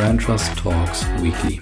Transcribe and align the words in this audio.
Brand 0.00 0.22
Trust 0.22 0.56
Talks 0.56 1.04
Weekly. 1.20 1.60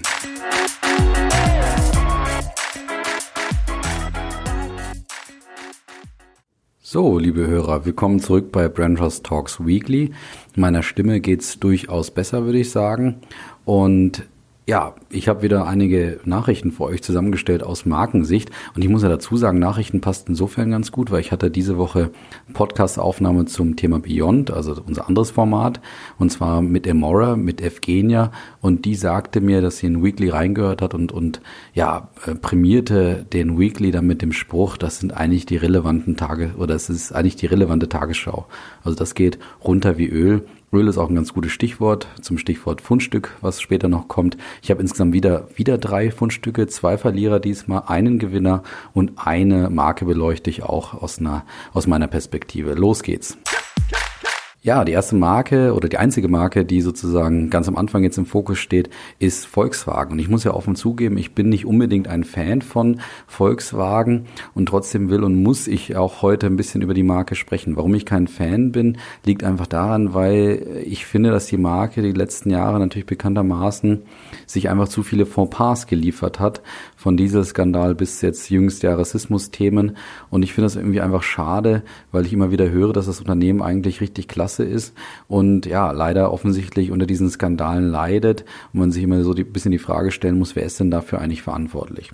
So, 6.81 7.19
liebe 7.19 7.45
Hörer, 7.45 7.83
willkommen 7.83 8.21
zurück 8.21 8.53
bei 8.53 8.69
Brand 8.69 8.99
Trust 8.99 9.25
Talks 9.25 9.59
Weekly. 9.65 10.13
Meiner 10.55 10.83
Stimme 10.83 11.19
geht's 11.19 11.59
durchaus 11.59 12.11
besser, 12.11 12.45
würde 12.45 12.59
ich 12.59 12.71
sagen. 12.71 13.19
Und 13.65 14.23
ja, 14.69 14.93
ich 15.09 15.27
habe 15.27 15.41
wieder 15.41 15.65
einige 15.65 16.19
Nachrichten 16.25 16.71
für 16.71 16.83
euch 16.83 17.01
zusammengestellt 17.01 17.63
aus 17.63 17.87
Markensicht. 17.87 18.51
Und 18.75 18.83
ich 18.83 18.89
muss 18.89 19.01
ja 19.01 19.09
dazu 19.09 19.35
sagen, 19.35 19.57
Nachrichten 19.57 19.99
passt 19.99 20.29
insofern 20.29 20.69
ganz 20.69 20.91
gut, 20.91 21.09
weil 21.09 21.21
ich 21.21 21.31
hatte 21.31 21.49
diese 21.49 21.79
Woche 21.79 22.11
Podcast-Aufnahme 22.53 23.45
zum 23.45 23.77
Thema 23.77 23.99
Beyond, 23.99 24.51
also 24.51 24.79
unser 24.85 25.07
anderes 25.07 25.31
Format, 25.31 25.81
und 26.19 26.31
zwar 26.31 26.61
mit 26.61 26.85
Emora, 26.85 27.35
mit 27.35 27.61
Evgenia. 27.61 28.31
Und 28.61 28.85
die 28.85 28.93
sagte 28.93 29.41
mir, 29.41 29.61
dass 29.61 29.79
sie 29.79 29.87
in 29.87 30.03
Weekly 30.03 30.29
reingehört 30.29 30.83
hat 30.83 30.93
und, 30.93 31.11
und 31.11 31.41
ja, 31.73 32.09
äh, 32.27 32.35
prämierte 32.35 33.25
den 33.33 33.57
Weekly 33.57 33.89
dann 33.89 34.05
mit 34.05 34.21
dem 34.21 34.33
Spruch, 34.33 34.77
das 34.77 34.99
sind 34.99 35.17
eigentlich 35.17 35.47
die 35.47 35.57
relevanten 35.57 36.15
Tage 36.15 36.51
oder 36.59 36.75
es 36.75 36.91
ist 36.91 37.11
eigentlich 37.11 37.37
die 37.37 37.47
relevante 37.47 37.89
Tagesschau. 37.89 38.45
Also 38.83 38.95
das 38.95 39.15
geht 39.15 39.39
runter 39.63 39.97
wie 39.97 40.09
Öl. 40.09 40.45
Öl 40.71 40.87
ist 40.87 40.99
auch 40.99 41.09
ein 41.09 41.15
ganz 41.15 41.33
gutes 41.33 41.51
Stichwort 41.51 42.07
zum 42.21 42.37
Stichwort 42.37 42.81
Fundstück, 42.81 43.35
was 43.41 43.59
später 43.59 43.87
noch 43.87 44.07
kommt. 44.07 44.37
Ich 44.61 44.69
habe 44.69 44.81
insgesamt 44.81 45.13
wieder, 45.13 45.47
wieder 45.55 45.79
drei 45.79 46.11
Fundstücke, 46.11 46.67
zwei 46.67 46.97
Verlierer 46.97 47.39
diesmal, 47.39 47.83
einen 47.87 48.19
Gewinner 48.19 48.61
und 48.93 49.13
eine 49.15 49.69
Marke 49.71 50.05
beleuchte 50.05 50.51
ich 50.51 50.61
auch 50.61 50.93
aus, 50.93 51.19
einer, 51.19 51.43
aus 51.73 51.87
meiner 51.87 52.07
Perspektive. 52.07 52.75
Los 52.75 53.01
geht's. 53.01 53.37
Ja, 54.69 54.85
die 54.85 54.91
erste 54.91 55.15
Marke 55.15 55.73
oder 55.73 55.89
die 55.89 55.97
einzige 55.97 56.27
Marke, 56.27 56.63
die 56.63 56.81
sozusagen 56.81 57.49
ganz 57.49 57.67
am 57.67 57.75
Anfang 57.75 58.03
jetzt 58.03 58.19
im 58.19 58.27
Fokus 58.27 58.59
steht, 58.59 58.91
ist 59.17 59.47
Volkswagen. 59.47 60.11
Und 60.11 60.19
ich 60.19 60.29
muss 60.29 60.43
ja 60.43 60.53
offen 60.53 60.75
zugeben, 60.75 61.17
ich 61.17 61.33
bin 61.33 61.49
nicht 61.49 61.65
unbedingt 61.65 62.07
ein 62.07 62.23
Fan 62.23 62.61
von 62.61 63.01
Volkswagen 63.25 64.27
und 64.53 64.67
trotzdem 64.67 65.09
will 65.09 65.23
und 65.23 65.41
muss 65.41 65.65
ich 65.65 65.95
auch 65.95 66.21
heute 66.21 66.45
ein 66.45 66.55
bisschen 66.55 66.83
über 66.83 66.93
die 66.93 67.01
Marke 67.01 67.33
sprechen. 67.33 67.77
Warum 67.77 67.95
ich 67.95 68.05
kein 68.05 68.27
Fan 68.27 68.71
bin, 68.71 68.99
liegt 69.25 69.43
einfach 69.43 69.65
daran, 69.65 70.13
weil 70.13 70.83
ich 70.85 71.07
finde, 71.07 71.31
dass 71.31 71.47
die 71.47 71.57
Marke 71.57 72.03
die 72.03 72.11
letzten 72.11 72.51
Jahre 72.51 72.77
natürlich 72.77 73.07
bekanntermaßen 73.07 74.03
sich 74.45 74.69
einfach 74.69 74.87
zu 74.87 75.01
viele 75.01 75.25
Fauxpas 75.25 75.87
geliefert 75.87 76.39
hat, 76.39 76.61
von 76.95 77.17
Dieselskandal 77.17 77.95
bis 77.95 78.21
jetzt 78.21 78.51
jüngst 78.51 78.83
ja 78.83 78.93
Rassismus-Themen. 78.93 79.97
Und 80.29 80.43
ich 80.43 80.53
finde 80.53 80.67
das 80.67 80.75
irgendwie 80.75 81.01
einfach 81.01 81.23
schade, 81.23 81.81
weil 82.11 82.27
ich 82.27 82.33
immer 82.33 82.51
wieder 82.51 82.69
höre, 82.69 82.93
dass 82.93 83.07
das 83.07 83.19
Unternehmen 83.19 83.63
eigentlich 83.63 83.99
richtig 83.99 84.27
klasse 84.27 84.58
Klasse 84.59 84.63
ist 84.63 84.93
und 85.27 85.65
ja, 85.65 85.91
leider 85.91 86.31
offensichtlich 86.33 86.91
unter 86.91 87.05
diesen 87.05 87.29
Skandalen 87.29 87.89
leidet 87.89 88.45
und 88.73 88.79
man 88.79 88.91
sich 88.91 89.03
immer 89.03 89.23
so 89.23 89.33
ein 89.33 89.51
bisschen 89.51 89.71
die 89.71 89.79
Frage 89.79 90.11
stellen 90.11 90.37
muss, 90.37 90.55
wer 90.55 90.63
ist 90.63 90.79
denn 90.79 90.91
dafür 90.91 91.19
eigentlich 91.19 91.41
verantwortlich? 91.41 92.11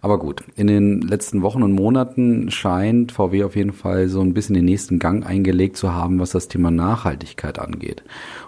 Aber 0.00 0.18
gut, 0.18 0.42
in 0.56 0.66
den 0.66 1.00
letzten 1.00 1.42
Wochen 1.42 1.62
und 1.62 1.72
Monaten 1.72 2.50
scheint 2.50 3.12
VW 3.12 3.44
auf 3.44 3.56
jeden 3.56 3.72
Fall 3.72 4.08
so 4.08 4.20
ein 4.20 4.34
bisschen 4.34 4.54
den 4.54 4.64
nächsten 4.64 4.98
Gang 4.98 5.26
eingelegt 5.26 5.76
zu 5.76 5.92
haben, 5.92 6.18
was 6.18 6.30
das 6.30 6.48
Thema 6.48 6.70
Nachhaltigkeit 6.70 7.58
angeht. 7.58 8.02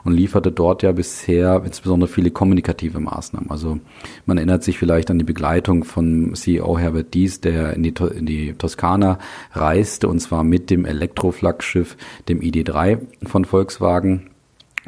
Und 0.04 0.12
lieferte 0.12 0.52
dort 0.52 0.82
ja 0.82 0.92
bisher 0.92 1.62
insbesondere 1.64 2.08
viele 2.08 2.30
kommunikative 2.30 3.00
Maßnahmen. 3.00 3.50
Also 3.50 3.78
man 4.26 4.36
erinnert 4.36 4.62
sich 4.62 4.78
vielleicht 4.78 5.10
an 5.10 5.18
die 5.18 5.24
Begleitung 5.24 5.84
von 5.84 6.34
CEO 6.34 6.78
Herbert 6.78 7.14
Dies, 7.14 7.40
der 7.40 7.74
in 7.74 7.82
die, 7.82 7.94
in 8.16 8.26
die 8.26 8.54
Toskana 8.54 9.18
reiste 9.52 10.08
und 10.08 10.20
zwar 10.20 10.44
mit 10.44 10.70
dem 10.70 10.84
Elektroflaggschiff, 10.84 11.96
dem 12.28 12.40
ID3 12.40 12.98
von 13.24 13.44
Volkswagen 13.44 14.30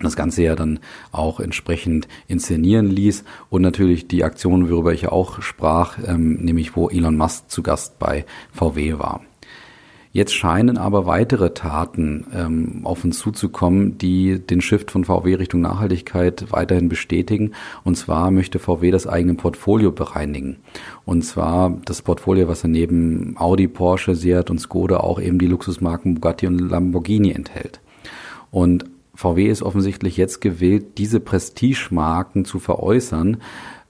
das 0.04 0.16
Ganze 0.16 0.42
ja 0.42 0.56
dann 0.56 0.80
auch 1.12 1.40
entsprechend 1.40 2.08
inszenieren 2.28 2.86
ließ 2.86 3.24
und 3.48 3.62
natürlich 3.62 4.08
die 4.08 4.24
Aktion, 4.24 4.70
worüber 4.70 4.92
ich 4.92 5.02
ja 5.02 5.12
auch 5.12 5.42
sprach, 5.42 5.98
ähm, 6.06 6.34
nämlich 6.34 6.76
wo 6.76 6.88
Elon 6.88 7.16
Musk 7.16 7.50
zu 7.50 7.62
Gast 7.62 7.98
bei 7.98 8.24
VW 8.52 8.98
war. 8.98 9.20
Jetzt 10.12 10.34
scheinen 10.34 10.76
aber 10.76 11.06
weitere 11.06 11.54
Taten 11.54 12.26
ähm, 12.34 12.80
auf 12.82 13.04
uns 13.04 13.20
zuzukommen, 13.20 13.96
die 13.96 14.40
den 14.40 14.60
Shift 14.60 14.90
von 14.90 15.04
VW 15.04 15.36
Richtung 15.36 15.60
Nachhaltigkeit 15.60 16.46
weiterhin 16.50 16.88
bestätigen. 16.88 17.52
Und 17.84 17.96
zwar 17.96 18.32
möchte 18.32 18.58
VW 18.58 18.90
das 18.90 19.06
eigene 19.06 19.34
Portfolio 19.34 19.92
bereinigen. 19.92 20.56
Und 21.04 21.22
zwar 21.22 21.78
das 21.84 22.02
Portfolio, 22.02 22.48
was 22.48 22.64
er 22.64 22.70
neben 22.70 23.36
Audi, 23.36 23.68
Porsche, 23.68 24.16
Seat 24.16 24.50
und 24.50 24.58
Skoda 24.58 24.96
auch 24.96 25.20
eben 25.20 25.38
die 25.38 25.46
Luxusmarken 25.46 26.14
Bugatti 26.14 26.48
und 26.48 26.58
Lamborghini 26.58 27.30
enthält. 27.30 27.80
Und 28.50 28.86
VW 29.14 29.46
ist 29.46 29.62
offensichtlich 29.62 30.16
jetzt 30.16 30.40
gewillt, 30.40 30.98
diese 30.98 31.20
Prestigemarken 31.20 32.44
zu 32.44 32.58
veräußern, 32.58 33.38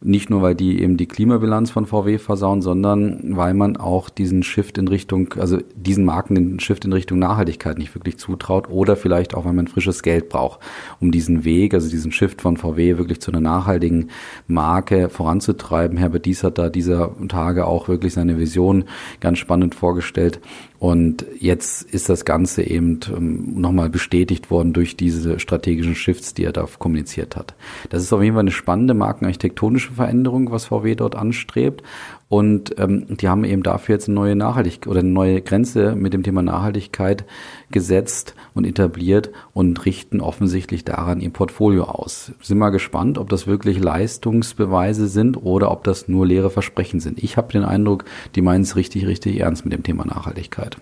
nicht 0.02 0.30
nur, 0.30 0.40
weil 0.40 0.54
die 0.54 0.80
eben 0.82 0.96
die 0.96 1.06
Klimabilanz 1.06 1.70
von 1.70 1.84
VW 1.84 2.16
versauen, 2.16 2.62
sondern 2.62 3.36
weil 3.36 3.52
man 3.52 3.76
auch 3.76 4.08
diesen 4.08 4.42
Shift 4.42 4.78
in 4.78 4.88
Richtung, 4.88 5.34
also 5.34 5.58
diesen 5.76 6.06
Marken 6.06 6.34
den 6.34 6.60
Shift 6.60 6.86
in 6.86 6.92
Richtung 6.94 7.18
Nachhaltigkeit 7.18 7.76
nicht 7.76 7.94
wirklich 7.94 8.16
zutraut 8.16 8.70
oder 8.70 8.96
vielleicht 8.96 9.34
auch, 9.34 9.44
weil 9.44 9.52
man 9.52 9.68
frisches 9.68 10.02
Geld 10.02 10.30
braucht, 10.30 10.60
um 11.00 11.10
diesen 11.10 11.44
Weg, 11.44 11.74
also 11.74 11.90
diesen 11.90 12.12
Shift 12.12 12.40
von 12.40 12.56
VW 12.56 12.96
wirklich 12.96 13.20
zu 13.20 13.30
einer 13.30 13.42
nachhaltigen 13.42 14.08
Marke 14.46 15.10
voranzutreiben. 15.10 15.98
Herbert 15.98 16.24
Dies 16.24 16.44
hat 16.44 16.56
da 16.56 16.70
dieser 16.70 17.14
Tage 17.28 17.66
auch 17.66 17.88
wirklich 17.88 18.14
seine 18.14 18.38
Vision 18.38 18.84
ganz 19.20 19.38
spannend 19.38 19.74
vorgestellt. 19.74 20.40
Und 20.80 21.26
jetzt 21.38 21.82
ist 21.82 22.08
das 22.08 22.24
Ganze 22.24 22.62
eben 22.62 23.00
ähm, 23.14 23.60
nochmal 23.60 23.90
bestätigt 23.90 24.50
worden 24.50 24.72
durch 24.72 24.96
diese 24.96 25.38
strategischen 25.38 25.94
Shifts, 25.94 26.32
die 26.32 26.44
er 26.44 26.52
da 26.52 26.66
kommuniziert 26.78 27.36
hat. 27.36 27.54
Das 27.90 28.02
ist 28.02 28.14
auf 28.14 28.22
jeden 28.22 28.34
Fall 28.34 28.40
eine 28.40 28.50
spannende 28.50 28.94
markenarchitektonische 28.94 29.92
Veränderung, 29.92 30.50
was 30.50 30.64
VW 30.64 30.94
dort 30.94 31.16
anstrebt. 31.16 31.82
Und 32.30 32.78
ähm, 32.78 33.06
die 33.08 33.28
haben 33.28 33.42
eben 33.42 33.64
dafür 33.64 33.96
jetzt 33.96 34.06
eine 34.06 34.14
neue 34.14 34.36
Nachhaltigkeit 34.36 34.86
oder 34.86 35.00
eine 35.00 35.08
neue 35.08 35.42
Grenze 35.42 35.96
mit 35.96 36.12
dem 36.12 36.22
Thema 36.22 36.42
Nachhaltigkeit 36.42 37.24
gesetzt 37.72 38.36
und 38.54 38.64
etabliert 38.64 39.30
und 39.52 39.84
richten 39.84 40.20
offensichtlich 40.20 40.84
daran 40.84 41.20
ihr 41.20 41.30
Portfolio 41.30 41.86
aus. 41.86 42.30
Sind 42.40 42.58
mal 42.58 42.70
gespannt, 42.70 43.18
ob 43.18 43.30
das 43.30 43.48
wirklich 43.48 43.80
Leistungsbeweise 43.80 45.08
sind 45.08 45.38
oder 45.38 45.72
ob 45.72 45.82
das 45.82 46.06
nur 46.06 46.24
leere 46.24 46.50
Versprechen 46.50 47.00
sind. 47.00 47.20
Ich 47.20 47.36
habe 47.36 47.50
den 47.50 47.64
Eindruck, 47.64 48.04
die 48.36 48.42
meinen 48.42 48.62
es 48.62 48.76
richtig, 48.76 49.08
richtig 49.08 49.40
ernst 49.40 49.64
mit 49.64 49.74
dem 49.74 49.82
Thema 49.82 50.04
Nachhaltigkeit. 50.04 50.76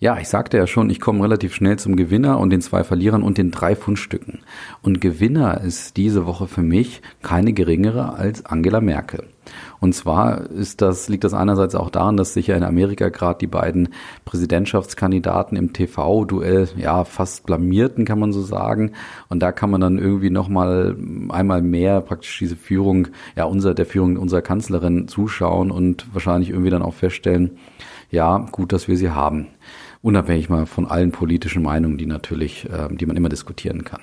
Ja, 0.00 0.18
ich 0.18 0.28
sagte 0.28 0.56
ja 0.56 0.66
schon, 0.66 0.90
ich 0.90 1.00
komme 1.00 1.22
relativ 1.22 1.54
schnell 1.54 1.78
zum 1.78 1.94
Gewinner 1.94 2.40
und 2.40 2.50
den 2.50 2.60
zwei 2.60 2.82
Verlierern 2.82 3.22
und 3.22 3.38
den 3.38 3.52
drei 3.52 3.76
Fundstücken. 3.76 4.40
Und 4.82 5.00
Gewinner 5.00 5.60
ist 5.60 5.96
diese 5.96 6.26
Woche 6.26 6.48
für 6.48 6.62
mich 6.62 7.00
keine 7.22 7.52
geringere 7.52 8.14
als 8.14 8.44
Angela 8.44 8.80
Merkel. 8.80 9.24
Und 9.80 9.94
zwar 9.94 10.50
ist 10.50 10.80
das, 10.80 11.08
liegt 11.08 11.24
das 11.24 11.34
einerseits 11.34 11.74
auch 11.74 11.90
daran, 11.90 12.16
dass 12.16 12.34
sich 12.34 12.48
ja 12.48 12.56
in 12.56 12.64
Amerika 12.64 13.08
gerade 13.08 13.38
die 13.38 13.46
beiden 13.46 13.90
Präsidentschaftskandidaten 14.24 15.56
im 15.56 15.72
TV-Duell 15.72 16.68
ja 16.76 17.04
fast 17.04 17.46
blamierten, 17.46 18.04
kann 18.04 18.18
man 18.18 18.32
so 18.32 18.42
sagen. 18.42 18.92
Und 19.28 19.40
da 19.40 19.52
kann 19.52 19.70
man 19.70 19.80
dann 19.80 19.98
irgendwie 19.98 20.30
nochmal 20.30 20.96
einmal 21.28 21.62
mehr 21.62 22.00
praktisch 22.00 22.38
diese 22.38 22.56
Führung, 22.56 23.08
ja, 23.36 23.44
unser, 23.44 23.74
der 23.74 23.86
Führung 23.86 24.16
unserer 24.16 24.42
Kanzlerin 24.42 25.08
zuschauen 25.08 25.70
und 25.70 26.06
wahrscheinlich 26.12 26.50
irgendwie 26.50 26.70
dann 26.70 26.82
auch 26.82 26.94
feststellen, 26.94 27.58
ja, 28.10 28.38
gut, 28.52 28.72
dass 28.72 28.88
wir 28.88 28.96
sie 28.96 29.10
haben 29.10 29.48
unabhängig 30.02 30.48
mal 30.48 30.66
von 30.66 30.86
allen 30.86 31.10
politischen 31.10 31.62
Meinungen, 31.62 31.98
die 31.98 32.06
natürlich, 32.06 32.68
äh, 32.70 32.88
die 32.90 33.06
man 33.06 33.16
immer 33.16 33.28
diskutieren 33.28 33.84
kann. 33.84 34.02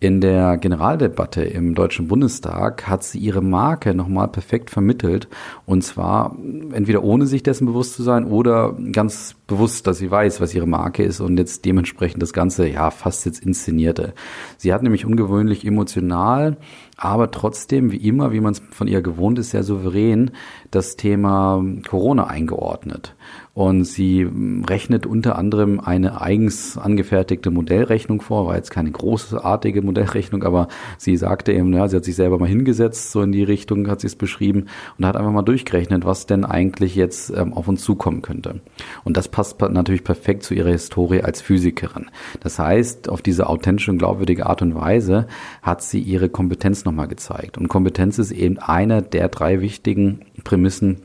In 0.00 0.20
der 0.20 0.58
Generaldebatte 0.58 1.42
im 1.42 1.74
Deutschen 1.74 2.08
Bundestag 2.08 2.86
hat 2.88 3.04
sie 3.04 3.18
ihre 3.18 3.40
Marke 3.40 3.94
nochmal 3.94 4.28
perfekt 4.28 4.70
vermittelt. 4.70 5.28
Und 5.66 5.82
zwar 5.82 6.36
entweder 6.72 7.02
ohne 7.04 7.26
sich 7.26 7.42
dessen 7.42 7.66
bewusst 7.66 7.94
zu 7.94 8.02
sein 8.02 8.26
oder 8.26 8.76
ganz 8.92 9.36
bewusst, 9.46 9.86
dass 9.86 9.98
sie 9.98 10.10
weiß, 10.10 10.40
was 10.40 10.54
ihre 10.54 10.66
Marke 10.66 11.04
ist 11.04 11.20
und 11.20 11.38
jetzt 11.38 11.64
dementsprechend 11.64 12.22
das 12.22 12.32
Ganze, 12.32 12.68
ja, 12.68 12.90
fast 12.90 13.24
jetzt 13.24 13.44
inszenierte. 13.44 14.14
Sie 14.58 14.74
hat 14.74 14.82
nämlich 14.82 15.06
ungewöhnlich 15.06 15.64
emotional, 15.64 16.56
aber 16.96 17.30
trotzdem, 17.30 17.90
wie 17.90 17.96
immer, 17.96 18.32
wie 18.32 18.40
man 18.40 18.52
es 18.52 18.62
von 18.70 18.88
ihr 18.88 19.02
gewohnt 19.02 19.38
ist, 19.38 19.50
sehr 19.50 19.64
souverän 19.64 20.30
das 20.70 20.96
Thema 20.96 21.64
Corona 21.88 22.26
eingeordnet. 22.26 23.14
Und 23.54 23.84
sie 23.84 24.28
rechnet 24.68 25.06
unter 25.06 25.38
anderem 25.38 25.78
eine 25.78 26.20
eigens 26.20 26.76
angefertigte 26.76 27.52
Modellrechnung 27.52 28.20
vor, 28.20 28.48
war 28.48 28.56
jetzt 28.56 28.72
keine 28.72 28.90
großartige 28.90 29.80
Modellrechnung, 29.80 30.42
aber 30.42 30.66
sie 30.98 31.16
sagte 31.16 31.52
eben, 31.52 31.72
ja, 31.72 31.86
sie 31.86 31.96
hat 31.96 32.04
sich 32.04 32.16
selber 32.16 32.38
mal 32.38 32.48
hingesetzt, 32.48 33.12
so 33.12 33.22
in 33.22 33.30
die 33.30 33.44
Richtung 33.44 33.86
hat 33.88 34.00
sie 34.00 34.08
es 34.08 34.16
beschrieben 34.16 34.66
und 34.98 35.06
hat 35.06 35.16
einfach 35.16 35.30
mal 35.30 35.42
durchgerechnet, 35.42 36.04
was 36.04 36.26
denn 36.26 36.44
eigentlich 36.44 36.96
jetzt 36.96 37.30
ähm, 37.30 37.52
auf 37.52 37.68
uns 37.68 37.84
zukommen 37.84 38.22
könnte. 38.22 38.60
Und 39.04 39.16
das 39.16 39.28
passt 39.28 39.60
natürlich 39.60 40.02
perfekt 40.02 40.42
zu 40.42 40.54
ihrer 40.54 40.70
Historie 40.70 41.22
als 41.22 41.40
Physikerin. 41.40 42.10
Das 42.40 42.58
heißt, 42.58 43.08
auf 43.08 43.22
diese 43.22 43.48
authentische 43.48 43.92
und 43.92 43.98
glaubwürdige 43.98 44.46
Art 44.46 44.62
und 44.62 44.74
Weise 44.74 45.28
hat 45.62 45.80
sie 45.80 46.00
ihre 46.00 46.28
Kompetenz 46.28 46.83
nochmal 46.84 47.08
gezeigt. 47.08 47.58
Und 47.58 47.68
Kompetenz 47.68 48.18
ist 48.18 48.30
eben 48.32 48.58
einer 48.58 49.02
der 49.02 49.28
drei 49.28 49.60
wichtigen 49.60 50.20
Prämissen 50.44 51.02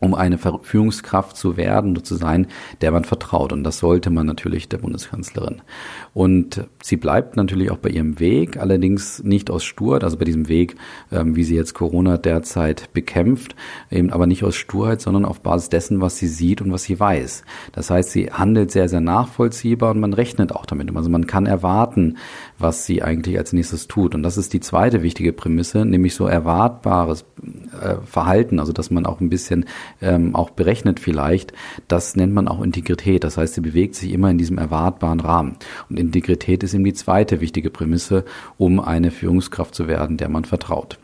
um 0.00 0.14
eine 0.14 0.38
Führungskraft 0.38 1.36
zu 1.36 1.56
werden 1.56 2.02
zu 2.04 2.14
sein, 2.14 2.46
der 2.80 2.92
man 2.92 3.04
vertraut. 3.04 3.52
Und 3.52 3.64
das 3.64 3.78
sollte 3.78 4.10
man 4.10 4.26
natürlich 4.26 4.68
der 4.68 4.78
Bundeskanzlerin. 4.78 5.62
Und 6.14 6.64
sie 6.82 6.96
bleibt 6.96 7.36
natürlich 7.36 7.70
auch 7.70 7.78
bei 7.78 7.90
ihrem 7.90 8.20
Weg, 8.20 8.58
allerdings 8.58 9.22
nicht 9.22 9.50
aus 9.50 9.64
Sturheit, 9.64 10.04
also 10.04 10.16
bei 10.16 10.24
diesem 10.24 10.48
Weg, 10.48 10.76
ähm, 11.10 11.36
wie 11.36 11.44
sie 11.44 11.56
jetzt 11.56 11.74
Corona 11.74 12.16
derzeit 12.16 12.92
bekämpft, 12.92 13.56
eben 13.90 14.10
aber 14.10 14.26
nicht 14.26 14.44
aus 14.44 14.56
Sturheit, 14.56 15.00
sondern 15.00 15.24
auf 15.24 15.40
Basis 15.40 15.68
dessen, 15.68 16.00
was 16.00 16.16
sie 16.16 16.28
sieht 16.28 16.60
und 16.60 16.72
was 16.72 16.84
sie 16.84 16.98
weiß. 16.98 17.44
Das 17.72 17.90
heißt, 17.90 18.10
sie 18.10 18.30
handelt 18.30 18.70
sehr, 18.70 18.88
sehr 18.88 19.00
nachvollziehbar 19.00 19.90
und 19.92 20.00
man 20.00 20.12
rechnet 20.12 20.52
auch 20.52 20.66
damit. 20.66 20.94
Also 20.94 21.10
man 21.10 21.26
kann 21.26 21.46
erwarten, 21.46 22.16
was 22.58 22.86
sie 22.86 23.02
eigentlich 23.02 23.38
als 23.38 23.52
nächstes 23.52 23.88
tut. 23.88 24.14
Und 24.14 24.22
das 24.22 24.38
ist 24.38 24.52
die 24.52 24.60
zweite 24.60 25.02
wichtige 25.02 25.32
Prämisse, 25.32 25.84
nämlich 25.84 26.14
so 26.14 26.26
erwartbares 26.26 27.24
äh, 27.80 27.96
Verhalten, 28.04 28.60
also 28.60 28.72
dass 28.72 28.90
man 28.90 29.06
auch 29.06 29.20
ein 29.20 29.28
bisschen 29.28 29.66
ähm, 30.00 30.34
auch 30.34 30.50
berechnet 30.50 31.00
vielleicht, 31.00 31.52
das 31.88 32.16
nennt 32.16 32.32
man 32.32 32.48
auch 32.48 32.62
Integrität. 32.62 33.24
Das 33.24 33.36
heißt, 33.36 33.54
sie 33.54 33.60
bewegt 33.60 33.94
sich 33.94 34.12
immer 34.12 34.30
in 34.30 34.38
diesem 34.38 34.58
erwartbaren 34.58 35.20
Rahmen. 35.20 35.56
Und 35.88 35.98
Integrität 35.98 36.62
ist 36.62 36.74
eben 36.74 36.84
die 36.84 36.94
zweite 36.94 37.40
wichtige 37.40 37.70
Prämisse, 37.70 38.24
um 38.56 38.80
eine 38.80 39.10
Führungskraft 39.10 39.74
zu 39.74 39.88
werden, 39.88 40.16
der 40.16 40.28
man 40.28 40.44
vertraut. 40.44 40.98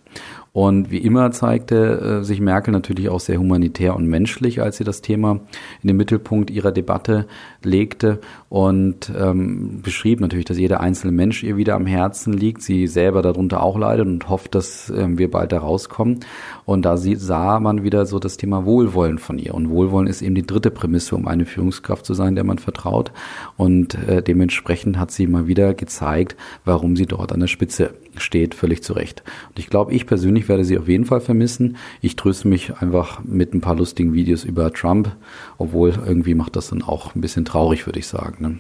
Und 0.55 0.93
wie 0.93 0.99
immer 0.99 1.33
zeigte 1.33 2.21
äh, 2.21 2.25
sich 2.25 2.41
Merkel 2.41 2.71
natürlich 2.71 3.09
auch 3.09 3.19
sehr 3.19 3.41
humanitär 3.41 3.97
und 3.97 4.07
menschlich, 4.07 4.63
als 4.63 4.77
sie 4.77 4.85
das 4.85 5.01
Thema 5.01 5.41
in 5.83 5.89
den 5.89 5.97
Mittelpunkt 5.97 6.49
ihrer 6.49 6.71
Debatte 6.71 7.27
legte 7.65 8.21
und 8.51 9.13
ähm, 9.19 9.83
beschrieb 9.83 10.21
natürlich, 10.21 10.45
dass 10.45 10.57
jeder 10.57 10.81
einzelne 10.81 11.11
Mensch 11.13 11.43
ihr 11.43 11.57
wieder 11.57 11.75
am 11.75 11.87
Herzen 11.87 12.33
liegt, 12.33 12.63
sie 12.63 12.87
selber 12.87 13.21
darunter 13.21 13.65
auch 13.65 13.77
leidet 13.77 14.07
und 14.07 14.29
hofft, 14.29 14.55
dass 14.55 14.93
ähm, 14.97 15.19
wir 15.19 15.29
bald 15.29 15.51
da 15.51 15.59
rauskommen. 15.59 16.21
Und 16.67 16.85
da 16.85 16.99
sie, 16.99 17.17
sah 17.17 17.59
man 17.59 17.83
wieder 17.83 18.07
so 18.07 18.21
das 18.21 18.37
Thema 18.37 18.65
Wohlwollen 18.65 19.19
von 19.19 19.41
ihr. 19.41 19.55
Und 19.55 19.71
Wohlwollen 19.71 20.07
ist 20.07 20.23
eben 20.23 20.37
die 20.37 20.47
dritte 20.47 20.71
Prämisse, 20.71 21.17
um 21.17 21.27
eine 21.27 21.47
Führungskraft 21.47 22.07
zu 22.07 22.15
sein, 22.15 22.37
der 22.37 22.45
man 22.45 22.59
vertraut. 22.59 23.11
Und 23.57 23.95
äh, 24.07 24.23
dementsprechend 24.23 25.01
hat 25.01 25.11
sie 25.11 25.27
mal 25.27 25.49
wieder 25.49 25.75
gezeigt, 25.75 26.37
warum 26.65 26.95
sie 26.95 27.07
dort 27.07 27.33
an 27.33 27.41
der 27.41 27.49
Spitze 27.49 27.95
steht, 28.17 28.55
völlig 28.55 28.85
zu 28.85 28.93
Recht. 28.93 29.25
Und 29.49 29.59
ich 29.59 29.69
glaube, 29.69 29.93
ich 29.93 30.07
persönlich 30.07 30.44
werde 30.49 30.65
sie 30.65 30.79
auf 30.79 30.89
jeden 30.89 31.05
Fall 31.05 31.21
vermissen. 31.21 31.77
Ich 32.01 32.17
tröste 32.17 32.49
mich 32.49 32.79
einfach 32.79 33.23
mit 33.25 33.55
ein 33.55 33.61
paar 33.61 33.77
lustigen 33.77 34.13
Videos 34.13 34.45
über 34.45 34.73
Trump, 34.73 35.15
obwohl 35.59 35.95
irgendwie 36.07 36.35
macht 36.35 36.57
das 36.57 36.69
dann 36.69 36.83
auch 36.83 37.15
ein 37.15 37.21
bisschen 37.21 37.45
traurig, 37.45 37.87
würde 37.87 37.99
ich 37.99 38.07
sagen. 38.07 38.37
Ne? 38.41 38.59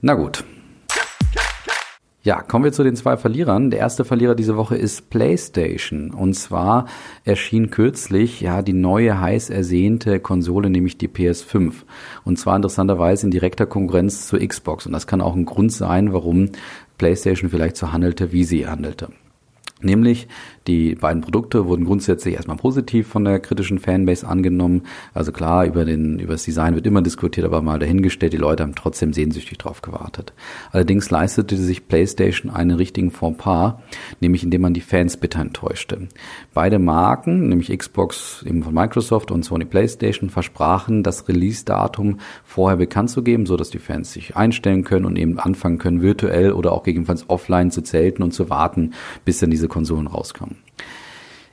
Na 0.00 0.14
gut. 0.14 0.44
Ja, 2.24 2.40
kommen 2.40 2.64
wir 2.64 2.72
zu 2.72 2.82
den 2.82 2.96
zwei 2.96 3.18
Verlierern. 3.18 3.70
Der 3.70 3.80
erste 3.80 4.02
Verlierer 4.02 4.34
diese 4.34 4.56
Woche 4.56 4.76
ist 4.76 5.10
PlayStation. 5.10 6.10
Und 6.10 6.32
zwar 6.32 6.86
erschien 7.24 7.68
kürzlich 7.68 8.40
ja 8.40 8.62
die 8.62 8.72
neue 8.72 9.20
heiß 9.20 9.50
ersehnte 9.50 10.20
Konsole, 10.20 10.70
nämlich 10.70 10.96
die 10.96 11.08
PS5. 11.08 11.74
Und 12.24 12.38
zwar 12.38 12.56
interessanterweise 12.56 13.26
in 13.26 13.30
direkter 13.30 13.66
Konkurrenz 13.66 14.26
zur 14.26 14.38
Xbox. 14.38 14.86
Und 14.86 14.92
das 14.92 15.06
kann 15.06 15.20
auch 15.20 15.36
ein 15.36 15.44
Grund 15.44 15.70
sein, 15.70 16.14
warum 16.14 16.48
PlayStation 16.96 17.50
vielleicht 17.50 17.76
so 17.76 17.92
handelte, 17.92 18.32
wie 18.32 18.44
sie 18.44 18.66
handelte. 18.66 19.10
Nämlich 19.84 20.28
die 20.66 20.94
beiden 20.94 21.20
Produkte 21.20 21.66
wurden 21.66 21.84
grundsätzlich 21.84 22.34
erstmal 22.34 22.56
positiv 22.56 23.06
von 23.06 23.24
der 23.24 23.38
kritischen 23.38 23.78
Fanbase 23.78 24.26
angenommen. 24.26 24.82
Also 25.12 25.30
klar, 25.30 25.66
über, 25.66 25.84
den, 25.84 26.18
über 26.18 26.32
das 26.32 26.44
Design 26.44 26.74
wird 26.74 26.86
immer 26.86 27.02
diskutiert, 27.02 27.44
aber 27.44 27.60
mal 27.60 27.78
dahingestellt, 27.78 28.32
die 28.32 28.38
Leute 28.38 28.62
haben 28.62 28.74
trotzdem 28.74 29.12
sehnsüchtig 29.12 29.58
drauf 29.58 29.82
gewartet. 29.82 30.32
Allerdings 30.72 31.10
leistete 31.10 31.56
sich 31.56 31.86
PlayStation 31.86 32.50
einen 32.50 32.70
richtigen 32.70 33.10
Fauxpas, 33.10 33.74
nämlich 34.20 34.42
indem 34.42 34.62
man 34.62 34.72
die 34.72 34.80
Fans 34.80 35.18
bitter 35.18 35.40
enttäuschte. 35.40 36.08
Beide 36.54 36.78
Marken, 36.78 37.48
nämlich 37.48 37.76
Xbox 37.76 38.42
eben 38.46 38.62
von 38.62 38.72
Microsoft 38.72 39.30
und 39.30 39.44
Sony 39.44 39.66
PlayStation, 39.66 40.30
versprachen, 40.30 41.02
das 41.02 41.28
Release-Datum 41.28 42.20
vorher 42.42 42.78
bekannt 42.78 43.10
zu 43.10 43.22
geben, 43.22 43.44
so 43.44 43.58
dass 43.58 43.68
die 43.68 43.78
Fans 43.78 44.12
sich 44.12 44.34
einstellen 44.34 44.84
können 44.84 45.04
und 45.04 45.16
eben 45.16 45.38
anfangen 45.38 45.76
können, 45.76 46.00
virtuell 46.00 46.52
oder 46.52 46.72
auch 46.72 46.84
gegebenenfalls 46.84 47.28
offline 47.28 47.70
zu 47.70 47.82
zelten 47.82 48.22
und 48.22 48.32
zu 48.32 48.48
warten, 48.48 48.92
bis 49.26 49.40
dann 49.40 49.50
diese 49.50 49.68
Konsolen 49.74 50.06
rauskommen. 50.06 50.56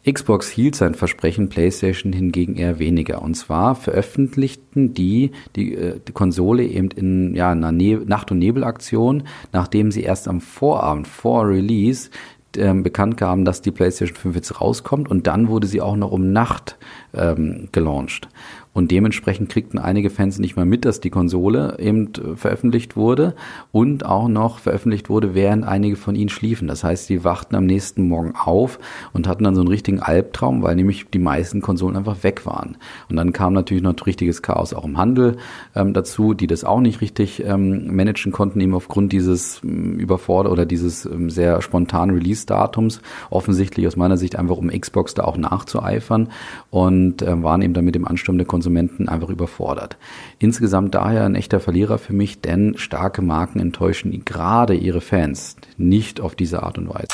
Xbox 0.10 0.50
hielt 0.50 0.76
sein 0.76 0.96
Versprechen, 0.96 1.50
PlayStation 1.50 2.14
hingegen 2.14 2.56
eher 2.56 2.80
weniger. 2.80 3.22
Und 3.22 3.36
zwar 3.36 3.76
veröffentlichten 3.76 4.94
die 4.94 5.32
die, 5.56 5.76
äh, 5.76 6.00
die 6.08 6.12
Konsole 6.12 6.64
eben 6.64 6.90
in 6.92 7.36
ja, 7.36 7.52
einer 7.52 7.72
ne 7.72 7.98
Nacht- 7.98 8.32
und 8.32 8.40
Nebelaktion, 8.40 9.24
nachdem 9.52 9.92
sie 9.92 10.02
erst 10.02 10.28
am 10.28 10.42
Vorabend 10.42 11.08
vor 11.08 11.48
Release 11.48 12.10
ähm, 12.58 12.84
bekannt 12.84 13.18
gaben, 13.18 13.46
dass 13.46 13.62
die 13.62 13.72
PlayStation 13.72 14.18
5 14.18 14.36
jetzt 14.36 14.62
rauskommt 14.62 15.10
und 15.10 15.28
dann 15.28 15.48
wurde 15.48 15.68
sie 15.68 15.82
auch 15.82 15.96
noch 15.96 16.12
um 16.12 16.32
Nacht 16.32 16.78
ähm, 17.14 17.70
gelauncht. 17.72 18.28
Und 18.74 18.92
dementsprechend 18.92 19.50
kriegten 19.50 19.80
einige 19.80 20.10
Fans 20.10 20.40
nicht 20.40 20.56
mal 20.56 20.66
mit, 20.66 20.86
dass 20.86 21.02
die 21.02 21.10
Konsole 21.10 21.78
eben 21.80 22.14
äh, 22.14 22.36
veröffentlicht 22.38 22.96
wurde 22.96 23.36
und 23.74 24.06
auch 24.06 24.30
noch 24.30 24.60
veröffentlicht 24.60 25.10
wurde, 25.10 25.36
während 25.36 25.66
einige 25.66 25.98
von 25.98 26.16
ihnen 26.16 26.30
schliefen. 26.30 26.70
Das 26.70 26.84
heißt, 26.84 27.08
sie 27.08 27.26
wachten 27.26 27.56
am 27.56 27.66
nächsten 27.66 28.08
Morgen 28.08 28.34
auf 28.36 28.80
und 29.12 29.28
hatten 29.28 29.44
dann 29.44 29.56
so 29.56 29.62
einen 29.62 29.68
richtigen 29.68 30.00
Albtraum, 30.00 30.64
weil 30.64 30.76
nämlich 30.76 31.08
die 31.10 31.20
meisten 31.20 31.62
Konsolen 31.62 31.98
einfach 31.98 32.24
weg 32.24 32.46
waren. 32.46 32.78
Und 33.10 33.18
dann 33.18 33.34
kam 33.34 33.52
natürlich 33.54 33.84
noch 33.84 33.92
richtiges 34.06 34.42
Chaos 34.42 34.74
auch 34.74 34.86
im 34.86 34.98
Handel 34.98 35.36
ähm, 35.76 35.94
dazu, 35.94 36.34
die 36.34 36.48
das 36.48 36.64
auch 36.64 36.80
nicht 36.80 37.02
richtig 37.02 37.44
ähm, 37.46 37.94
managen 37.94 38.32
konnten, 38.32 38.62
eben 38.62 38.74
aufgrund 38.74 39.12
dieses 39.12 39.62
ähm, 39.66 40.00
Überforder 40.00 40.50
oder 40.50 40.66
dieses 40.66 41.06
ähm, 41.06 41.30
sehr 41.30 41.62
spontanen 41.62 42.16
Release-Datums. 42.16 43.02
Offensichtlich 43.30 43.86
aus 43.86 43.98
meiner 43.98 44.16
Sicht 44.16 44.38
einfach, 44.38 44.56
um 44.56 44.70
Xbox 44.70 45.14
da 45.14 45.26
auch 45.26 45.36
nachzueifern 45.36 46.30
und 46.70 47.22
äh, 47.22 47.44
waren 47.44 47.62
eben 47.62 47.74
dann 47.74 47.84
mit 47.84 47.96
dem 47.96 48.08
Ansturm 48.08 48.38
der 48.38 48.48
Konsole 48.48 48.61
Konsumenten 48.62 49.10
einfach 49.10 49.30
überfordert. 49.30 49.98
Insgesamt 50.38 50.94
daher 50.94 51.26
ein 51.26 51.34
echter 51.34 51.60
Verlierer 51.60 51.98
für 51.98 52.14
mich, 52.14 52.42
denn 52.42 52.78
starke 52.78 53.24
Marken 53.24 53.60
enttäuschen 53.60 54.24
gerade 54.24 54.76
ihre 54.76 55.02
Fans 55.02 55.56
nicht 55.78 56.22
auf 56.22 56.36
diese 56.36 56.62
Art 56.62 56.78
und 56.78 56.88
Weise. 56.88 57.08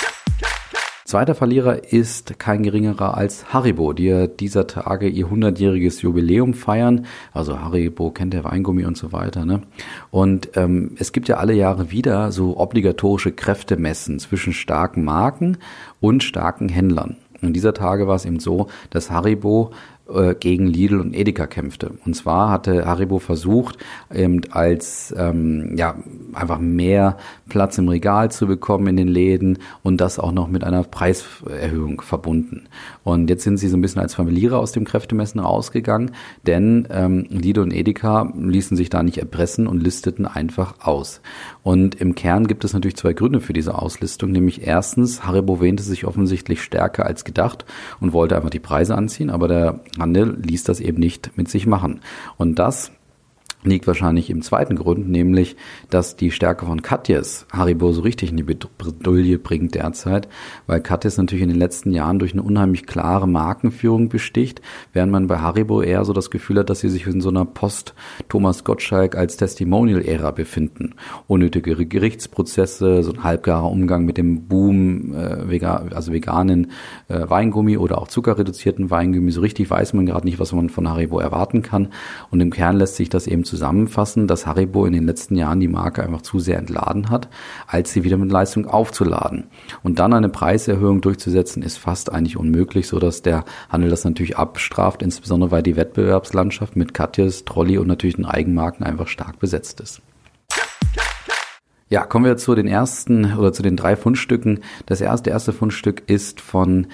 Zweiter 1.05 1.35
Verlierer 1.35 1.93
ist 1.93 2.37
kein 2.37 2.63
geringerer 2.63 3.15
als 3.15 3.53
Haribo, 3.53 3.93
die 3.93 4.07
ja 4.07 4.27
dieser 4.27 4.67
Tage 4.67 5.07
ihr 5.07 5.27
100-jähriges 5.27 6.01
Jubiläum 6.01 6.53
feiern. 6.53 7.05
Also 7.31 7.61
Haribo 7.61 8.11
kennt 8.11 8.33
der 8.33 8.43
Weingummi 8.43 8.83
und 8.83 8.97
so 8.97 9.13
weiter. 9.13 9.45
Ne? 9.45 9.61
Und 10.11 10.49
ähm, 10.55 10.97
es 10.99 11.13
gibt 11.13 11.29
ja 11.29 11.37
alle 11.37 11.53
Jahre 11.53 11.91
wieder 11.91 12.33
so 12.33 12.57
obligatorische 12.57 13.31
Kräftemessen 13.31 14.19
zwischen 14.19 14.51
starken 14.51 15.05
Marken 15.05 15.59
und 16.01 16.23
starken 16.23 16.67
Händlern. 16.67 17.15
Und 17.41 17.53
dieser 17.53 17.73
Tage 17.73 18.05
war 18.07 18.15
es 18.15 18.25
eben 18.25 18.41
so, 18.41 18.67
dass 18.89 19.11
Haribo 19.11 19.71
äh, 20.13 20.35
gegen 20.35 20.67
Lidl 20.67 20.99
und 20.99 21.13
Edeka 21.13 21.47
kämpfte. 21.47 21.91
Und 22.05 22.15
zwar 22.15 22.49
hatte 22.49 22.85
Haribo 22.85 23.19
versucht, 23.19 23.77
eben 24.13 24.41
als 24.51 25.13
ähm, 25.17 25.75
ja 25.77 25.95
einfach 26.33 26.59
mehr 26.59 27.17
Platz 27.49 27.77
im 27.77 27.87
Regal 27.87 28.31
zu 28.31 28.47
bekommen 28.47 28.87
in 28.87 28.97
den 28.97 29.07
Läden 29.07 29.59
und 29.83 30.01
das 30.01 30.19
auch 30.19 30.31
noch 30.31 30.47
mit 30.47 30.63
einer 30.63 30.83
Preiserhöhung 30.83 32.01
verbunden. 32.01 32.67
Und 33.03 33.29
jetzt 33.29 33.43
sind 33.43 33.57
sie 33.57 33.67
so 33.67 33.77
ein 33.77 33.81
bisschen 33.81 34.01
als 34.01 34.15
Verlierer 34.15 34.59
aus 34.59 34.71
dem 34.71 34.85
Kräftemessen 34.85 35.39
rausgegangen, 35.39 36.11
denn 36.45 36.87
ähm, 36.91 37.25
Lidl 37.29 37.61
und 37.61 37.73
Edeka 37.73 38.31
ließen 38.35 38.77
sich 38.77 38.89
da 38.89 39.03
nicht 39.03 39.17
erpressen 39.17 39.67
und 39.67 39.81
listeten 39.81 40.25
einfach 40.25 40.75
aus. 40.81 41.21
Und 41.63 41.95
im 41.95 42.15
Kern 42.15 42.47
gibt 42.47 42.63
es 42.63 42.73
natürlich 42.73 42.97
zwei 42.97 43.13
Gründe 43.13 43.41
für 43.41 43.53
diese 43.53 43.75
Auslistung, 43.75 44.31
nämlich 44.31 44.65
erstens, 44.65 45.25
Haribo 45.25 45.61
wähnte 45.61 45.83
sich 45.83 46.05
offensichtlich 46.05 46.61
stärker 46.61 47.05
als 47.05 47.23
gedacht 47.23 47.65
und 47.99 48.13
wollte 48.13 48.35
einfach 48.35 48.49
die 48.49 48.59
Preise 48.59 48.95
anziehen, 48.95 49.29
aber 49.29 49.47
der 49.47 49.79
Handel 49.99 50.37
ließ 50.41 50.63
das 50.63 50.79
eben 50.79 50.99
nicht 50.99 51.37
mit 51.37 51.49
sich 51.49 51.67
machen. 51.67 52.01
Und 52.37 52.59
das 52.59 52.91
liegt 53.69 53.87
wahrscheinlich 53.87 54.29
im 54.29 54.41
zweiten 54.41 54.75
Grund, 54.75 55.09
nämlich, 55.09 55.55
dass 55.89 56.15
die 56.15 56.31
Stärke 56.31 56.65
von 56.65 56.81
Katjes 56.81 57.45
Haribo 57.51 57.91
so 57.91 58.01
richtig 58.01 58.31
in 58.31 58.37
die 58.37 58.43
Bredouille 58.43 59.37
bringt 59.37 59.75
derzeit, 59.75 60.27
weil 60.65 60.81
Katjes 60.81 61.17
natürlich 61.17 61.43
in 61.43 61.49
den 61.49 61.59
letzten 61.59 61.91
Jahren 61.91 62.19
durch 62.19 62.33
eine 62.33 62.43
unheimlich 62.43 62.85
klare 62.85 63.27
Markenführung 63.27 64.09
besticht, 64.09 64.61
während 64.93 65.11
man 65.11 65.27
bei 65.27 65.39
Haribo 65.39 65.81
eher 65.81 66.05
so 66.05 66.13
das 66.13 66.31
Gefühl 66.31 66.59
hat, 66.59 66.69
dass 66.69 66.79
sie 66.79 66.89
sich 66.89 67.05
in 67.07 67.21
so 67.21 67.29
einer 67.29 67.45
Post-Thomas 67.45 68.63
Gottschalk 68.63 69.15
als 69.15 69.37
Testimonial-Ära 69.37 70.31
befinden. 70.31 70.95
Unnötige 71.27 71.85
Gerichtsprozesse, 71.85 73.03
so 73.03 73.11
ein 73.11 73.23
halbgarer 73.23 73.69
Umgang 73.69 74.05
mit 74.05 74.17
dem 74.17 74.47
Boom, 74.47 75.13
äh, 75.13 75.49
vegan, 75.49 75.93
also 75.93 76.11
veganen 76.11 76.71
äh, 77.07 77.27
Weingummi 77.27 77.77
oder 77.77 77.97
auch 77.99 78.07
zuckerreduzierten 78.07 78.89
Weingummi. 78.89 79.31
So 79.31 79.41
richtig 79.41 79.69
weiß 79.69 79.93
man 79.93 80.05
gerade 80.05 80.25
nicht, 80.25 80.39
was 80.39 80.53
man 80.53 80.69
von 80.69 80.89
Haribo 80.89 81.19
erwarten 81.19 81.61
kann. 81.61 81.89
Und 82.31 82.41
im 82.41 82.51
Kern 82.51 82.77
lässt 82.77 82.95
sich 82.95 83.09
das 83.09 83.27
eben 83.27 83.43
zusammenfassen, 83.57 84.27
dass 84.27 84.45
Haribo 84.45 84.85
in 84.85 84.93
den 84.93 85.07
letzten 85.07 85.35
Jahren 85.35 85.59
die 85.59 85.67
Marke 85.67 86.03
einfach 86.03 86.21
zu 86.21 86.39
sehr 86.39 86.59
entladen 86.59 87.09
hat, 87.09 87.27
als 87.65 87.91
sie 87.91 88.03
wieder 88.03 88.17
mit 88.17 88.31
Leistung 88.31 88.67
aufzuladen. 88.67 89.45
Und 89.83 89.97
dann 89.99 90.13
eine 90.13 90.29
Preiserhöhung 90.29 91.01
durchzusetzen, 91.01 91.63
ist 91.63 91.77
fast 91.77 92.11
eigentlich 92.11 92.37
unmöglich, 92.37 92.87
so 92.87 92.99
dass 92.99 93.23
der 93.23 93.43
Handel 93.69 93.89
das 93.89 94.03
natürlich 94.03 94.37
abstraft, 94.37 95.01
insbesondere 95.01 95.51
weil 95.51 95.63
die 95.63 95.75
Wettbewerbslandschaft 95.75 96.75
mit 96.75 96.93
Katjes, 96.93 97.45
Trolli 97.45 97.79
und 97.79 97.87
natürlich 97.87 98.15
den 98.15 98.25
Eigenmarken 98.25 98.85
einfach 98.85 99.07
stark 99.07 99.39
besetzt 99.39 99.81
ist. 99.81 100.01
Ja, 101.89 102.05
kommen 102.05 102.25
wir 102.25 102.35
zu 102.37 102.53
den 102.53 102.67
ersten 102.67 103.33
oder 103.37 103.53
zu 103.53 103.63
den 103.63 103.77
drei 103.77 103.95
Fundstücken. 103.95 104.59
Das 104.85 104.99
erste, 104.99 105.29
erste 105.29 105.53
Fundstück 105.53 106.03
ist 106.07 106.41
von 106.41 106.87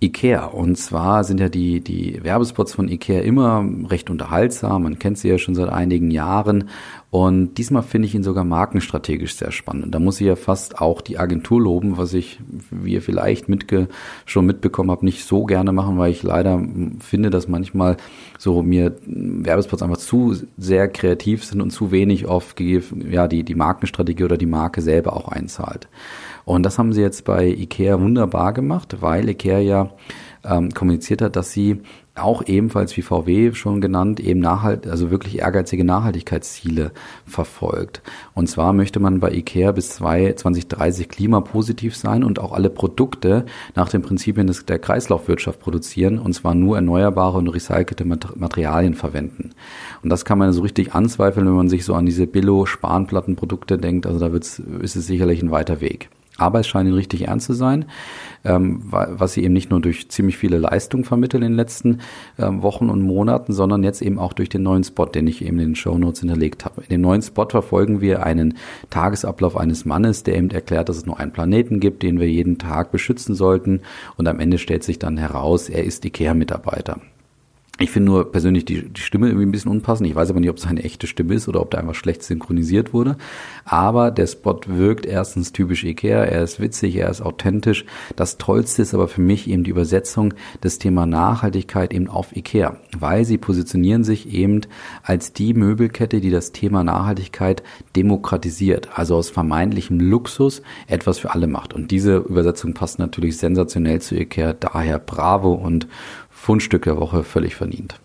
Ikea. 0.00 0.46
Und 0.46 0.76
zwar 0.76 1.24
sind 1.24 1.40
ja 1.40 1.48
die, 1.48 1.80
die 1.80 2.22
Werbespots 2.22 2.74
von 2.74 2.88
Ikea 2.88 3.20
immer 3.20 3.64
recht 3.88 4.10
unterhaltsam. 4.10 4.84
Man 4.84 4.98
kennt 4.98 5.18
sie 5.18 5.28
ja 5.28 5.38
schon 5.38 5.54
seit 5.54 5.68
einigen 5.68 6.10
Jahren. 6.10 6.70
Und 7.10 7.58
diesmal 7.58 7.82
finde 7.82 8.06
ich 8.06 8.14
ihn 8.14 8.22
sogar 8.22 8.44
markenstrategisch 8.44 9.34
sehr 9.34 9.50
spannend. 9.50 9.86
Und 9.86 9.90
da 9.92 9.98
muss 9.98 10.20
ich 10.20 10.28
ja 10.28 10.36
fast 10.36 10.80
auch 10.80 11.00
die 11.00 11.18
Agentur 11.18 11.60
loben, 11.60 11.98
was 11.98 12.14
ich, 12.14 12.38
wie 12.70 12.92
ihr 12.92 13.02
vielleicht 13.02 13.48
mitge 13.48 13.88
schon 14.26 14.46
mitbekommen 14.46 14.92
habt, 14.92 15.02
nicht 15.02 15.24
so 15.24 15.44
gerne 15.44 15.72
machen, 15.72 15.98
weil 15.98 16.12
ich 16.12 16.22
leider 16.22 16.64
finde, 17.00 17.30
dass 17.30 17.48
manchmal 17.48 17.96
so 18.38 18.62
mir 18.62 18.94
Werbespots 19.06 19.82
einfach 19.82 19.96
zu 19.96 20.36
sehr 20.56 20.86
kreativ 20.86 21.44
sind 21.44 21.60
und 21.60 21.72
zu 21.72 21.90
wenig 21.90 22.26
auf 22.26 22.54
ja, 22.56 23.26
die, 23.26 23.42
die 23.42 23.54
Markenstrategie 23.56 24.24
oder 24.24 24.38
die 24.38 24.46
Marke 24.46 24.80
selber 24.80 25.16
auch 25.16 25.26
einzahlt. 25.26 25.88
Und 26.44 26.62
das 26.64 26.78
haben 26.78 26.92
sie 26.92 27.02
jetzt 27.02 27.24
bei 27.24 27.48
IKEA 27.48 28.00
wunderbar 28.00 28.52
gemacht, 28.52 28.98
weil 29.00 29.28
IKEA 29.28 29.58
ja 29.58 29.90
ähm, 30.44 30.70
kommuniziert 30.70 31.22
hat, 31.22 31.36
dass 31.36 31.52
sie 31.52 31.80
auch 32.14 32.42
ebenfalls 32.46 32.96
wie 32.96 33.02
VW 33.02 33.52
schon 33.54 33.80
genannt, 33.80 34.20
eben 34.20 34.40
nachhalt, 34.40 34.86
also 34.86 35.10
wirklich 35.10 35.38
ehrgeizige 35.38 35.84
Nachhaltigkeitsziele 35.84 36.92
verfolgt. 37.24 38.02
Und 38.34 38.48
zwar 38.48 38.72
möchte 38.72 39.00
man 39.00 39.20
bei 39.20 39.32
IKEA 39.32 39.72
bis 39.72 39.90
2030 39.90 41.08
klimapositiv 41.08 41.96
sein 41.96 42.24
und 42.24 42.38
auch 42.38 42.52
alle 42.52 42.70
Produkte 42.70 43.46
nach 43.74 43.88
den 43.88 44.02
Prinzipien 44.02 44.46
des, 44.46 44.66
der 44.66 44.78
Kreislaufwirtschaft 44.78 45.60
produzieren 45.60 46.18
und 46.18 46.32
zwar 46.32 46.54
nur 46.54 46.76
erneuerbare 46.76 47.38
und 47.38 47.48
recycelte 47.48 48.04
Materialien 48.04 48.94
verwenden. 48.94 49.50
Und 50.02 50.10
das 50.10 50.24
kann 50.24 50.38
man 50.38 50.52
so 50.52 50.62
richtig 50.62 50.94
anzweifeln, 50.94 51.46
wenn 51.46 51.54
man 51.54 51.68
sich 51.68 51.84
so 51.84 51.94
an 51.94 52.06
diese 52.06 52.26
Billo-Spanplattenprodukte 52.26 53.78
denkt. 53.78 54.06
Also 54.06 54.18
da 54.18 54.32
wird's, 54.32 54.58
ist 54.58 54.96
es 54.96 55.06
sicherlich 55.06 55.42
ein 55.42 55.50
weiter 55.50 55.80
Weg. 55.80 56.10
Aber 56.40 56.60
es 56.60 56.66
scheint 56.66 56.88
ihnen 56.88 56.96
richtig 56.96 57.28
ernst 57.28 57.46
zu 57.46 57.52
sein, 57.52 57.84
ähm, 58.44 58.80
was 58.90 59.34
sie 59.34 59.44
eben 59.44 59.52
nicht 59.52 59.70
nur 59.70 59.80
durch 59.80 60.08
ziemlich 60.08 60.38
viele 60.38 60.56
Leistungen 60.56 61.04
vermitteln 61.04 61.42
in 61.42 61.52
den 61.52 61.56
letzten 61.56 61.98
ähm, 62.38 62.62
Wochen 62.62 62.88
und 62.88 63.02
Monaten, 63.02 63.52
sondern 63.52 63.84
jetzt 63.84 64.00
eben 64.00 64.18
auch 64.18 64.32
durch 64.32 64.48
den 64.48 64.62
neuen 64.62 64.82
Spot, 64.82 65.04
den 65.04 65.26
ich 65.26 65.44
eben 65.44 65.58
in 65.58 65.68
den 65.70 65.76
Show 65.76 65.98
Notes 65.98 66.20
hinterlegt 66.20 66.64
habe. 66.64 66.80
In 66.80 66.88
dem 66.88 67.00
neuen 67.02 67.20
Spot 67.20 67.46
verfolgen 67.46 68.00
wir 68.00 68.24
einen 68.24 68.56
Tagesablauf 68.88 69.54
eines 69.54 69.84
Mannes, 69.84 70.22
der 70.22 70.36
eben 70.36 70.50
erklärt, 70.50 70.88
dass 70.88 70.96
es 70.96 71.04
nur 71.04 71.20
einen 71.20 71.32
Planeten 71.32 71.78
gibt, 71.78 72.02
den 72.02 72.18
wir 72.18 72.30
jeden 72.30 72.56
Tag 72.56 72.90
beschützen 72.90 73.34
sollten. 73.34 73.82
Und 74.16 74.26
am 74.26 74.40
Ende 74.40 74.56
stellt 74.56 74.82
sich 74.82 74.98
dann 74.98 75.18
heraus, 75.18 75.68
er 75.68 75.84
ist 75.84 76.06
IKEA-Mitarbeiter. 76.06 77.00
Ich 77.82 77.90
finde 77.90 78.12
nur 78.12 78.30
persönlich 78.30 78.66
die, 78.66 78.90
die 78.90 79.00
Stimme 79.00 79.28
irgendwie 79.28 79.46
ein 79.46 79.52
bisschen 79.52 79.70
unpassend. 79.70 80.06
Ich 80.06 80.14
weiß 80.14 80.28
aber 80.28 80.40
nicht, 80.40 80.50
ob 80.50 80.58
es 80.58 80.66
eine 80.66 80.84
echte 80.84 81.06
Stimme 81.06 81.32
ist 81.32 81.48
oder 81.48 81.62
ob 81.62 81.70
der 81.70 81.80
einfach 81.80 81.94
schlecht 81.94 82.22
synchronisiert 82.22 82.92
wurde. 82.92 83.16
Aber 83.64 84.10
der 84.10 84.26
Spot 84.26 84.60
wirkt 84.66 85.06
erstens 85.06 85.52
typisch 85.52 85.84
Ikea. 85.84 86.24
Er 86.24 86.42
ist 86.42 86.60
witzig, 86.60 86.96
er 86.96 87.08
ist 87.08 87.22
authentisch. 87.22 87.86
Das 88.16 88.36
Tollste 88.36 88.82
ist 88.82 88.92
aber 88.92 89.08
für 89.08 89.22
mich 89.22 89.48
eben 89.48 89.64
die 89.64 89.70
Übersetzung 89.70 90.34
des 90.62 90.78
Thema 90.78 91.06
Nachhaltigkeit 91.06 91.94
eben 91.94 92.08
auf 92.08 92.36
Ikea. 92.36 92.76
Weil 92.98 93.24
sie 93.24 93.38
positionieren 93.38 94.04
sich 94.04 94.30
eben 94.30 94.60
als 95.02 95.32
die 95.32 95.54
Möbelkette, 95.54 96.20
die 96.20 96.30
das 96.30 96.52
Thema 96.52 96.84
Nachhaltigkeit 96.84 97.62
demokratisiert. 97.96 98.90
Also 98.94 99.16
aus 99.16 99.30
vermeintlichem 99.30 99.98
Luxus 99.98 100.60
etwas 100.86 101.18
für 101.18 101.30
alle 101.30 101.46
macht. 101.46 101.72
Und 101.72 101.90
diese 101.90 102.18
Übersetzung 102.18 102.74
passt 102.74 102.98
natürlich 102.98 103.38
sensationell 103.38 104.02
zu 104.02 104.16
Ikea. 104.16 104.52
Daher 104.52 104.98
bravo 104.98 105.54
und 105.54 105.88
Fundstück 106.30 106.84
der 106.84 106.98
Woche 106.98 107.24
völlig 107.24 107.54
verdient. 107.54 108.00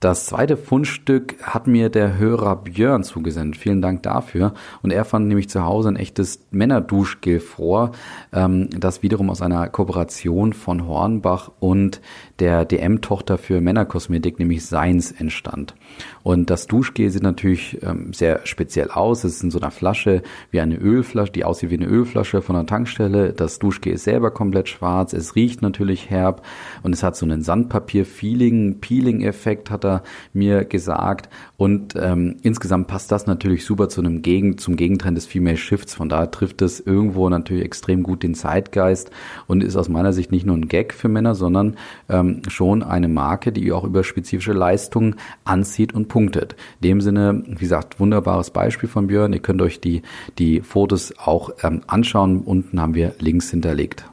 Das 0.00 0.24
zweite 0.24 0.56
Fundstück 0.56 1.36
hat 1.42 1.66
mir 1.66 1.90
der 1.90 2.16
Hörer 2.16 2.56
Björn 2.56 3.04
zugesendet. 3.04 3.60
Vielen 3.60 3.82
Dank 3.82 4.02
dafür. 4.02 4.54
Und 4.80 4.94
er 4.94 5.04
fand 5.04 5.28
nämlich 5.28 5.50
zu 5.50 5.62
Hause 5.62 5.90
ein 5.90 5.96
echtes 5.96 6.46
Männerduschgel 6.50 7.38
vor, 7.38 7.92
ähm, 8.32 8.70
das 8.70 9.02
wiederum 9.02 9.28
aus 9.28 9.42
einer 9.42 9.68
Kooperation 9.68 10.54
von 10.54 10.86
Hornbach 10.86 11.50
und 11.60 12.00
der 12.38 12.64
DM-Tochter 12.64 13.36
für 13.36 13.60
Männerkosmetik, 13.60 14.38
nämlich 14.38 14.64
Seins, 14.64 15.12
entstand. 15.12 15.74
Und 16.22 16.48
das 16.48 16.66
Duschgel 16.66 17.10
sieht 17.10 17.22
natürlich 17.22 17.82
ähm, 17.82 18.14
sehr 18.14 18.40
speziell 18.44 18.90
aus. 18.90 19.24
Es 19.24 19.36
ist 19.36 19.42
in 19.42 19.50
so 19.50 19.60
einer 19.60 19.70
Flasche 19.70 20.22
wie 20.50 20.62
eine 20.62 20.76
Ölflasche, 20.76 21.32
die 21.32 21.44
aussieht 21.44 21.68
wie 21.68 21.76
eine 21.76 21.84
Ölflasche 21.86 22.40
von 22.40 22.56
einer 22.56 22.64
Tankstelle. 22.64 23.34
Das 23.34 23.58
Duschgel 23.58 23.92
ist 23.92 24.04
selber 24.04 24.30
komplett 24.30 24.70
schwarz. 24.70 25.12
Es 25.12 25.36
riecht 25.36 25.60
natürlich 25.60 26.08
herb 26.08 26.40
und 26.82 26.94
es 26.94 27.02
hat 27.02 27.16
so 27.16 27.26
einen 27.26 27.42
Sandpapier-Feeling, 27.42 28.80
Peeling-Effekt 28.80 29.70
hat 29.70 29.84
er 29.84 29.89
er 29.90 30.02
mir 30.32 30.64
gesagt. 30.64 31.28
Und 31.56 31.94
ähm, 31.96 32.36
insgesamt 32.42 32.86
passt 32.86 33.12
das 33.12 33.26
natürlich 33.26 33.64
super 33.64 33.88
zu 33.88 34.00
einem 34.00 34.22
Gegen, 34.22 34.58
zum 34.58 34.76
Gegentrend 34.76 35.16
des 35.16 35.26
Female 35.26 35.56
Shifts. 35.56 35.94
Von 35.94 36.08
daher 36.08 36.30
trifft 36.30 36.62
es 36.62 36.80
irgendwo 36.80 37.28
natürlich 37.28 37.64
extrem 37.64 38.02
gut 38.02 38.22
den 38.22 38.34
Zeitgeist 38.34 39.10
und 39.46 39.62
ist 39.62 39.76
aus 39.76 39.88
meiner 39.88 40.12
Sicht 40.12 40.32
nicht 40.32 40.46
nur 40.46 40.56
ein 40.56 40.68
Gag 40.68 40.94
für 40.94 41.08
Männer, 41.08 41.34
sondern 41.34 41.76
ähm, 42.08 42.42
schon 42.48 42.82
eine 42.82 43.08
Marke, 43.08 43.52
die 43.52 43.72
auch 43.72 43.84
über 43.84 44.04
spezifische 44.04 44.52
Leistungen 44.52 45.16
anzieht 45.44 45.92
und 45.92 46.08
punktet. 46.08 46.56
In 46.80 46.88
dem 46.88 47.00
Sinne, 47.00 47.42
wie 47.46 47.54
gesagt, 47.56 48.00
wunderbares 48.00 48.50
Beispiel 48.50 48.88
von 48.88 49.06
Björn. 49.06 49.32
Ihr 49.32 49.40
könnt 49.40 49.62
euch 49.62 49.80
die, 49.80 50.02
die 50.38 50.60
Fotos 50.60 51.14
auch 51.18 51.50
ähm, 51.62 51.82
anschauen. 51.86 52.40
Unten 52.40 52.80
haben 52.80 52.94
wir 52.94 53.14
Links 53.18 53.50
hinterlegt. 53.50 54.04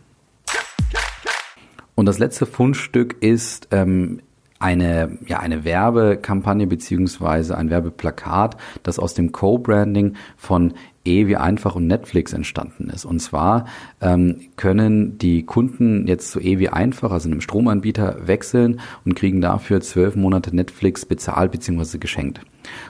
Und 1.97 2.05
das 2.05 2.19
letzte 2.19 2.45
Fundstück 2.45 3.17
ist 3.21 3.69
ähm, 3.71 4.19
eine, 4.59 5.17
ja, 5.27 5.39
eine 5.39 5.63
Werbekampagne 5.63 6.67
beziehungsweise 6.67 7.57
ein 7.57 7.69
Werbeplakat, 7.69 8.57
das 8.83 8.99
aus 8.99 9.13
dem 9.13 9.31
Co-Branding 9.31 10.15
von 10.35 10.73
E 11.07 11.27
wie 11.27 11.37
einfach 11.37 11.75
und 11.75 11.87
Netflix 11.87 12.33
entstanden 12.33 12.89
ist. 12.89 13.05
Und 13.05 13.19
zwar 13.19 13.65
ähm, 14.01 14.41
können 14.57 15.17
die 15.17 15.43
Kunden 15.43 16.05
jetzt 16.07 16.31
zu 16.31 16.39
E 16.39 16.59
wie 16.59 16.69
einfach, 16.69 17.11
also 17.11 17.29
einem 17.29 17.41
Stromanbieter, 17.41 18.27
wechseln 18.27 18.81
und 19.05 19.15
kriegen 19.15 19.39
dafür 19.39 19.81
zwölf 19.81 20.15
Monate 20.15 20.55
Netflix 20.55 21.05
bezahlt 21.05 21.51
beziehungsweise 21.51 21.97
geschenkt. 21.97 22.41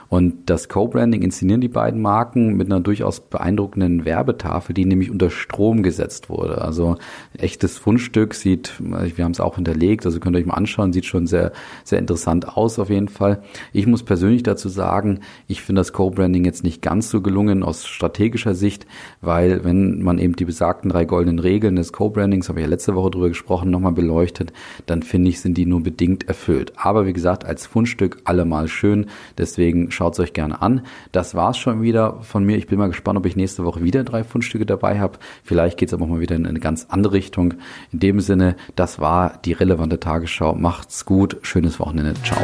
Und 0.08 0.48
das 0.48 0.68
Co-Branding 0.68 1.20
inszenieren 1.22 1.60
die 1.60 1.68
beiden 1.68 2.00
Marken 2.00 2.56
mit 2.56 2.68
einer 2.68 2.80
durchaus 2.80 3.20
beeindruckenden 3.20 4.06
Werbetafel, 4.06 4.74
die 4.74 4.86
nämlich 4.86 5.10
unter 5.10 5.28
Strom 5.28 5.82
gesetzt 5.82 6.30
wurde. 6.30 6.62
Also 6.62 6.96
echtes 7.36 7.76
Fundstück 7.76 8.34
sieht, 8.34 8.72
wir 8.78 9.24
haben 9.24 9.32
es 9.32 9.40
auch 9.40 9.56
hinterlegt, 9.56 10.06
also 10.06 10.18
könnt 10.18 10.34
ihr 10.34 10.40
euch 10.40 10.46
mal 10.46 10.54
anschauen, 10.54 10.92
sieht 10.94 11.04
schon 11.04 11.26
sehr, 11.26 11.52
sehr 11.84 11.98
interessant 11.98 12.56
aus 12.56 12.78
auf 12.78 12.88
jeden 12.88 13.08
Fall. 13.08 13.42
Ich 13.72 13.86
muss 13.86 14.02
persönlich 14.02 14.42
dazu 14.42 14.70
sagen, 14.70 15.20
ich 15.46 15.62
finde 15.62 15.80
das 15.80 15.92
Co-Branding 15.92 16.44
jetzt 16.44 16.64
nicht 16.64 16.80
ganz 16.80 17.10
so 17.10 17.20
gelungen 17.20 17.62
aus 17.62 17.86
strategischer 17.86 18.54
Sicht, 18.54 18.86
weil 19.20 19.62
wenn 19.64 20.02
man 20.02 20.18
eben 20.18 20.36
die 20.36 20.46
besagten 20.46 20.90
drei 20.90 21.04
goldenen 21.04 21.38
Regeln 21.38 21.76
des 21.76 21.92
Co-Brandings, 21.92 22.48
habe 22.48 22.60
ich 22.60 22.64
ja 22.64 22.70
letzte 22.70 22.94
Woche 22.94 23.10
drüber 23.10 23.28
gesprochen, 23.28 23.70
nochmal 23.70 23.92
beleuchtet, 23.92 24.54
dann 24.86 25.02
finde 25.02 25.28
ich, 25.28 25.40
sind 25.40 25.58
die 25.58 25.66
nur 25.66 25.82
bedingt 25.82 26.28
erfüllt. 26.28 26.72
Aber 26.76 27.06
wie 27.06 27.12
gesagt, 27.12 27.44
als 27.44 27.66
Fundstück 27.66 28.22
allemal 28.24 28.68
schön, 28.68 29.06
deswegen 29.36 29.90
schaut 29.98 30.14
es 30.14 30.20
euch 30.20 30.32
gerne 30.32 30.62
an. 30.62 30.82
Das 31.12 31.34
war's 31.34 31.58
schon 31.58 31.82
wieder 31.82 32.22
von 32.22 32.44
mir. 32.44 32.56
Ich 32.56 32.68
bin 32.68 32.78
mal 32.78 32.86
gespannt, 32.86 33.18
ob 33.18 33.26
ich 33.26 33.36
nächste 33.36 33.64
Woche 33.64 33.82
wieder 33.82 34.04
drei 34.04 34.24
Fundstücke 34.24 34.64
dabei 34.64 35.00
habe. 35.00 35.18
Vielleicht 35.42 35.76
geht 35.76 35.88
es 35.88 35.94
aber 35.94 36.04
auch 36.04 36.08
mal 36.08 36.20
wieder 36.20 36.36
in 36.36 36.46
eine 36.46 36.60
ganz 36.60 36.86
andere 36.88 37.12
Richtung. 37.14 37.54
In 37.92 37.98
dem 37.98 38.20
Sinne, 38.20 38.56
das 38.76 39.00
war 39.00 39.38
die 39.44 39.52
relevante 39.52 40.00
Tagesschau. 40.00 40.54
Macht's 40.54 41.04
gut. 41.04 41.36
Schönes 41.42 41.80
Wochenende. 41.80 42.14
Ciao. 42.22 42.40